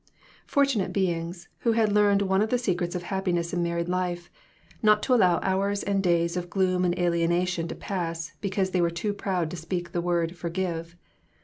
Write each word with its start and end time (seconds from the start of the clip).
Fortunate 0.47 0.91
beings, 0.91 1.47
who 1.59 1.73
had 1.73 1.91
learned 1.93 2.23
one 2.23 2.41
of 2.41 2.49
the 2.49 2.57
secrets 2.57 2.95
of 2.95 3.03
happiness 3.03 3.53
in 3.53 3.61
married 3.61 3.87
life 3.87 4.31
not 4.81 5.03
to 5.03 5.13
allow 5.13 5.37
hours 5.43 5.83
and 5.83 6.01
days 6.01 6.35
of 6.35 6.49
gloom 6.49 6.83
and 6.83 6.97
alienation 6.97 7.67
to 7.67 7.75
pass 7.75 8.31
because 8.41 8.71
they 8.71 8.81
were 8.81 8.89
too 8.89 9.13
proud 9.13 9.51
to 9.51 9.57
speak 9.57 9.91
the 9.91 10.01
word 10.01 10.35
"forgive." 10.35 10.95